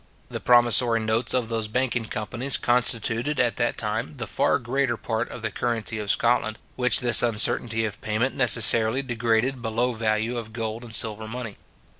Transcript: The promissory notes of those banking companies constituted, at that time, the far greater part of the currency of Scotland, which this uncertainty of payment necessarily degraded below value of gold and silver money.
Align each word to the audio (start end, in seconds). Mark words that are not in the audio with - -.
The 0.31 0.39
promissory 0.39 0.99
notes 0.99 1.31
of 1.31 1.47
those 1.47 1.67
banking 1.67 2.05
companies 2.05 2.57
constituted, 2.57 3.39
at 3.39 3.57
that 3.57 3.77
time, 3.77 4.15
the 4.17 4.25
far 4.25 4.57
greater 4.57 4.97
part 4.97 5.29
of 5.29 5.43
the 5.43 5.51
currency 5.51 5.99
of 5.99 6.09
Scotland, 6.09 6.57
which 6.75 7.01
this 7.01 7.21
uncertainty 7.21 7.85
of 7.85 8.01
payment 8.01 8.33
necessarily 8.33 9.03
degraded 9.03 9.61
below 9.61 9.93
value 9.93 10.39
of 10.39 10.53
gold 10.53 10.83
and 10.83 10.95
silver 10.95 11.27
money. 11.27 11.55